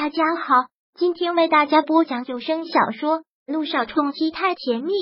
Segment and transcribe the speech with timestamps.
[0.00, 0.54] 大家好，
[0.94, 4.92] 今天为大家播讲有声小说《路上冲击太甜蜜》。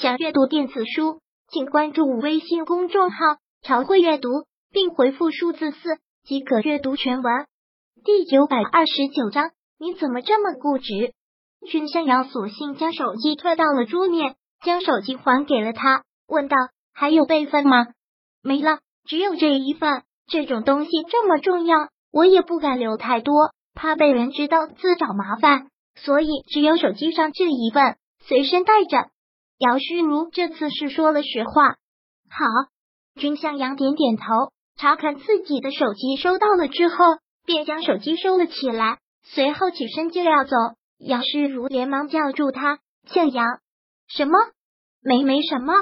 [0.00, 3.18] 想阅读电子书，请关注微信公众号
[3.60, 4.30] “朝会阅读”，
[4.72, 7.46] 并回复数字四即可阅读全文。
[8.02, 11.12] 第九百二十九章，你怎么这么固执？
[11.68, 16.56] 君向阳索性将手机推到了桌面，将手机还给了他，问道
[16.96, 17.88] ：“还有备份吗
[18.42, 20.02] ？”“没了，只有这一份。
[20.26, 23.34] 这种东西这么重要，我也不敢留太多。”
[23.76, 27.96] 怕被人知道自找麻烦，所以只有手机上这一份
[28.26, 29.10] 随身带着。
[29.58, 31.76] 姚诗如这次是说了实话。
[32.28, 32.46] 好，
[33.20, 34.24] 君向阳点点头，
[34.76, 36.96] 查看自己的手机收到了之后，
[37.44, 40.56] 便将手机收了起来，随后起身就要走。
[40.98, 42.78] 姚诗如连忙叫住他
[43.12, 43.46] ：“向阳，
[44.08, 44.38] 什么？
[45.02, 45.74] 没没什么。”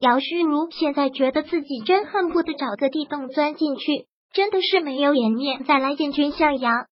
[0.00, 6.86] 姚诗如现在觉得自己真恨不得找个地洞钻进去，真的是没有颜面再来见君向阳。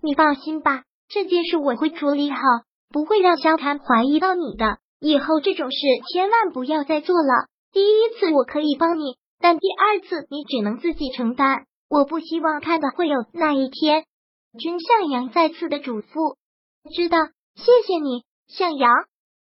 [0.00, 2.38] 你放心吧，这件事我会处理好，
[2.90, 4.78] 不会让萧谈怀疑到你的。
[5.00, 5.78] 以后这种事
[6.12, 7.48] 千万不要再做了。
[7.72, 11.66] 第一次我可以帮你，但第二次你只能自己承担。
[11.88, 14.04] 我不希望看到会有那一天。
[14.58, 16.36] 君向阳再次的嘱咐，
[16.94, 17.18] 知道，
[17.54, 18.90] 谢谢你，向阳。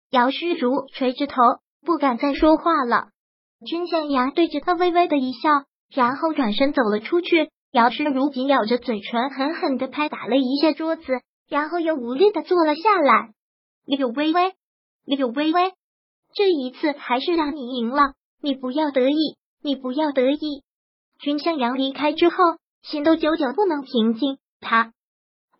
[0.09, 1.35] 姚诗如垂着头，
[1.85, 3.09] 不敢再说话了。
[3.65, 5.49] 君向阳对着他微微的一笑，
[5.93, 7.49] 然后转身走了出去。
[7.75, 11.03] 姚诗如紧咬着嘴唇，狠狠的拍打了一下桌子，
[11.49, 13.33] 然后又无力的坐了下来。
[13.85, 14.53] 柳微微，
[15.03, 15.73] 柳微微，
[16.33, 20.63] 这一次还是让你赢了，你不要得意，你不要得意。
[21.19, 22.37] 君向阳离开之后，
[22.81, 24.37] 心都久久不能平静。
[24.61, 24.93] 他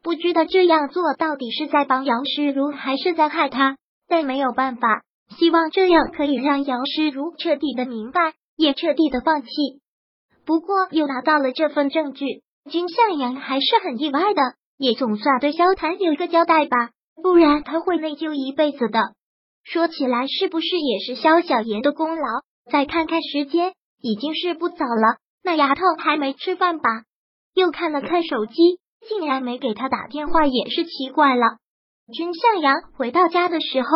[0.02, 3.75] 不知道这样做到底是在帮姚诗如，还是在害他，
[4.08, 5.03] 但没有办法，
[5.38, 9.49] 希望这样可以让姚诗如彻底的明白，也彻底的放弃。
[10.45, 14.41] 不过又拿到了这份证据，君向阳还是很意外的，
[14.77, 18.99] 也总算对萧谈有一个交代吧，不然他会内疚一辈子的。
[19.63, 22.27] 说起来，是不是也是萧小言的功劳？
[22.71, 26.89] 再看看时间，已经是不早了，那丫头还没吃饭吧？
[27.55, 28.53] 又看了看手机，
[29.08, 31.58] 竟然没给他打电话，也是奇怪了。
[32.14, 33.87] 君向阳回到家的时候，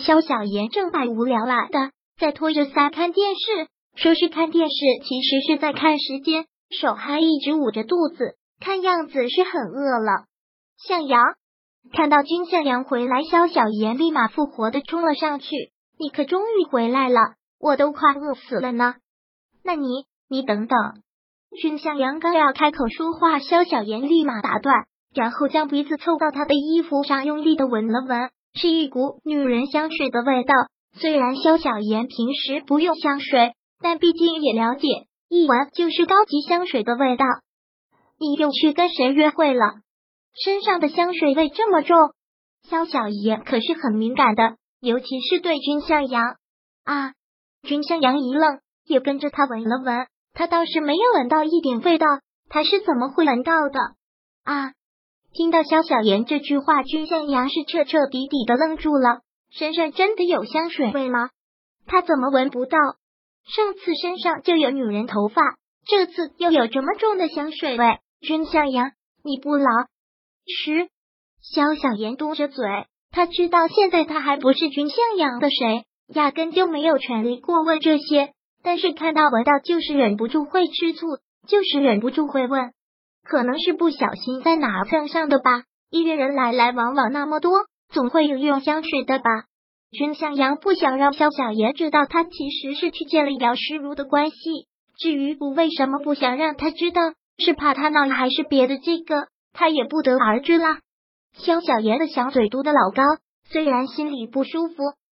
[0.00, 3.66] 萧小言正百无聊赖的在拖着腮看电视。
[3.96, 10.26] 说是看电视，其实是在看时间，手还一直捂着肚子，看样子是很饿了。
[10.76, 11.22] 向阳
[11.92, 15.48] 看到君向阳回来，萧小言立马复活的冲了上去
[15.98, 17.20] ：“你可终于回来了，
[17.58, 18.96] 我都快饿死了呢。”
[19.64, 20.78] 那你，你等等。
[21.58, 24.84] 君向阳刚要开口说话，萧小言立马打断，
[25.14, 30.52] 然后将鼻子凑到他的衣服上，用力的闻了闻，是一股女人香水的味道。
[30.98, 33.52] 虽然萧小言平时不用香水。
[33.80, 34.86] 但毕竟也了解，
[35.28, 37.24] 一闻就是高级香水的味道。
[38.18, 39.64] 你又去跟谁约会了？
[40.44, 41.96] 身上的香水味这么重，
[42.68, 46.36] 萧小爷可是很敏感的，尤其是对君向阳
[46.84, 47.12] 啊。
[47.62, 52.06] 君向阳一愣，也跟着他闻了闻，他倒是没有闻到一点味道，
[52.48, 53.80] 他是怎么会闻到的
[54.44, 54.72] 啊？
[55.32, 59.20] 听到萧小言这句话，君向阳是彻彻底底的愣住了。
[59.50, 61.30] 身上真的有香水味吗？
[61.86, 62.78] 他怎么闻不到？
[63.46, 65.40] 上次身上就有女人头发，
[65.86, 67.98] 这次又有这么重的香水味。
[68.20, 68.90] 君向阳，
[69.22, 69.66] 你不老
[70.46, 70.88] 实。
[71.42, 72.64] 萧小言嘟着嘴，
[73.12, 78.32] 他知道现在他还不是君向阳的谁，压根就没有权利过问这些。
[78.64, 81.06] 但是看到闻到，就是忍不住会吃醋，
[81.46, 82.72] 就是忍不住会问。
[83.22, 85.62] 可能是不小心在哪蹭上的吧。
[85.90, 87.52] 医院人来来往往那么多，
[87.92, 89.44] 总会有用香水的吧。
[89.90, 94.36] 君向阳不想让萧小言知道他其实是去见了姚诗如的关系。
[94.98, 97.00] 至于不为什么不想让他知道，
[97.38, 100.80] 是怕他闹还是别的，这个他也不得而知啦。
[101.34, 103.02] 萧小言的小嘴嘟的老高，
[103.48, 104.74] 虽然心里不舒服，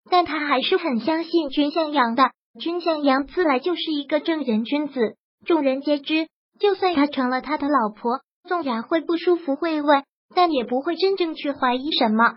[0.09, 2.31] 但他还是很相信君向阳的。
[2.59, 5.15] 君向阳自来就是一个正人君子，
[5.45, 6.27] 众人皆知。
[6.59, 10.03] 就算他成了他的老婆，纵然会不舒服会问，
[10.35, 12.35] 但也不会真正去怀疑什么。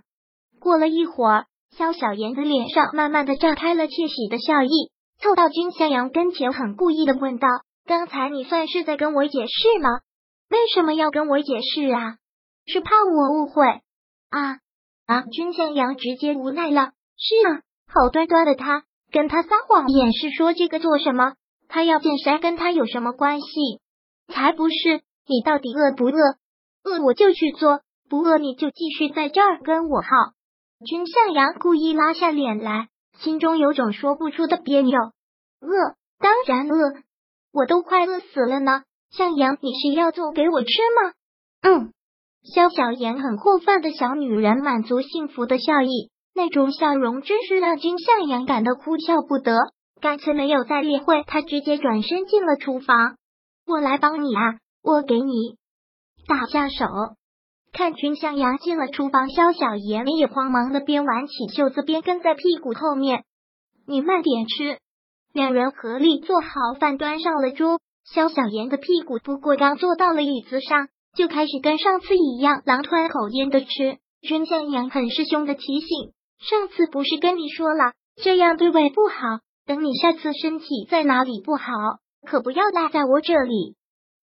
[0.60, 1.46] 过了一会儿。
[1.76, 4.68] 萧小妍的脸上慢慢的绽开了窃喜的笑意，
[5.20, 7.48] 凑到君向阳跟前，很故意的问道
[7.84, 9.88] ：“刚才你算是在跟我解释吗？
[10.50, 12.18] 为什么要跟我解释啊？
[12.66, 13.66] 是怕我误会
[14.30, 14.58] 啊？”
[15.06, 15.22] 啊！
[15.32, 21.34] 君向阳直接无奈了：“是啊，好端端的他跟他撒谎掩饰说这个做什么？
[21.68, 23.80] 他要见谁跟他有什么关系？
[24.32, 25.02] 才不是！
[25.26, 26.38] 你到底饿不饿？
[26.84, 30.08] 饿我就去做，不饿你就继续在这儿跟我耗。”
[30.86, 32.88] 君向阳故意拉下脸来，
[33.18, 34.98] 心中有种说不出的别扭。
[35.60, 37.02] 饿，当然饿，
[37.52, 38.82] 我都快饿死了呢。
[39.10, 41.12] 向阳，你是要做给我吃吗？
[41.62, 41.92] 嗯。
[42.54, 49.56] 肖小妍很过分的小女人满足幸福的笑意，那种笑容真是让君向阳感到哭笑不得，
[49.98, 53.16] 干脆没有再理会他，直接转身进了厨房。
[53.66, 55.56] 我来帮你啊，我给你
[56.28, 56.84] 打下手。
[57.74, 63.24] 看君向阳进了厨房，肖小妍也慌忙的边挽起袖子边跟在屁股后面。
[63.84, 64.78] 你慢点吃。
[65.32, 66.48] 两人合力做好
[66.78, 67.80] 饭，端上了桌。
[68.04, 70.88] 肖小妍的屁股不过刚坐到了椅子上。
[71.16, 73.98] 就开始跟上次一样狼吞口咽的吃。
[74.20, 76.12] 君向阳很是凶的提醒
[76.42, 79.38] ：“上次不是跟你说了，这样对胃不好。
[79.64, 81.72] 等你下次身体在哪里不好，
[82.26, 83.76] 可不要赖在我这里。”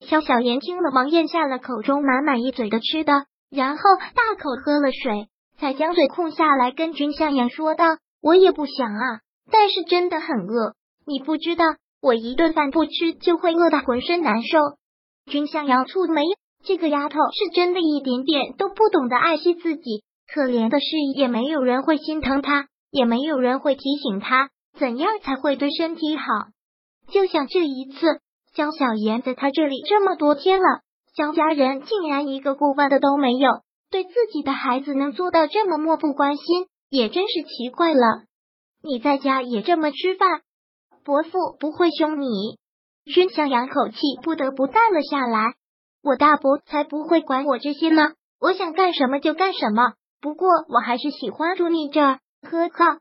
[0.05, 3.83] 肖小妍听了，忙咽下了口中满满一嘴的吃的，然后
[4.15, 5.27] 大口喝了水，
[5.59, 7.85] 才将嘴空下来，跟君向阳说道
[8.23, 9.19] ：“我也不想啊，
[9.51, 10.73] 但是真的很饿。
[11.05, 11.65] 你不知道，
[12.01, 14.57] 我一顿饭不吃就会饿得浑身难受。”
[15.29, 16.23] 君向阳蹙眉。
[16.63, 26.23] 这个丫头是真的一点点都不懂得爱惜自己，可怜的是也没有人会心疼她，也没有人会提醒她怎样才会对身体好。
[27.11, 28.19] 就像这一次，
[28.53, 30.81] 江小妍在她这里这么多天了，
[31.13, 33.49] 江家人竟然一个过问的都没有，
[33.89, 38.23] 对自己的孩子能做到这么漠不关心，也真是奇怪了。
[38.81, 40.41] 你在家也这么吃饭，
[41.03, 42.57] 伯父不会凶你？
[43.05, 45.55] 君向阳口气不得不淡了下来。
[46.03, 49.93] 我大伯才不会管我这些呢，我想干什么就干什么。
[50.21, 52.99] 不过我还是喜欢住你这儿，呵呵，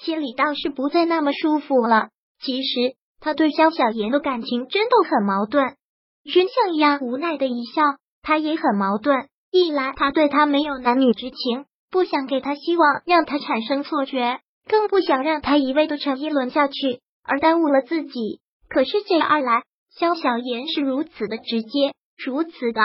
[0.00, 2.08] 心里倒是不再那么舒服了。
[2.40, 5.76] 其实他对肖小妍的感情真的很矛盾。
[6.24, 7.82] 君向阳无奈的一笑，
[8.22, 9.28] 他也很矛盾。
[9.50, 18.40] 一来他对他没有男女之情，不想给他希望，让他产生错觉，更不想让他一味的沉一沦下去，而耽误了自己。
[18.68, 21.92] 可是这二来，肖小妍是如此的直接。
[22.24, 22.80] 如此的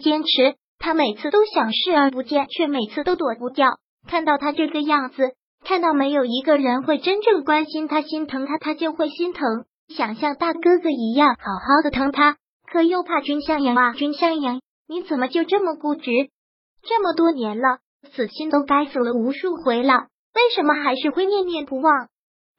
[0.00, 3.78] 坚持，他每次都想视而不见，却每次都躲不掉。
[4.06, 5.34] 看到他这个样子，
[5.64, 12.36] 看到没有一个人会真正关心他、心疼他，他就会心疼，想像大哥哥一样好好的疼他。
[12.72, 16.10] 可又怕君向阳啊，君向阳，你怎么就这么固执？
[16.82, 17.80] 这么多年了，
[18.14, 22.08] 死心都该死了无数回了，为什么还是会念念不忘？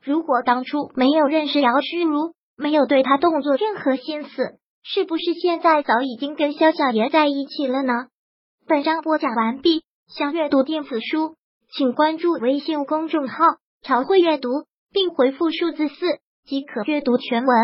[0.04, 4.60] 如果当初没有认识姚诗如，没有对他动作任何心思。
[4.84, 7.94] 是不是现在早已经跟肖小爷在一起了呢？
[8.68, 9.82] 本章播讲完毕，
[10.16, 11.38] 想阅读电子书，
[11.76, 13.46] 请关注微信公众号
[13.82, 14.50] “朝会阅读”，
[14.94, 15.96] 并回复数字四
[16.46, 17.58] 即可阅读全文。